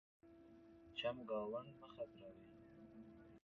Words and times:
چمګاونډ 0.97 1.69
مه 1.79 1.87
خبرَوئ. 1.93 2.39